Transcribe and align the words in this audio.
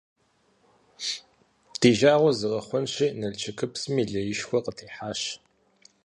Ди 1.79 1.91
жагъуэ 1.99 2.31
зэрыхъунщи, 2.39 3.07
Налшыкыпсми 3.19 4.03
леишхуэ 4.11 4.59
къытехьащ. 4.65 5.21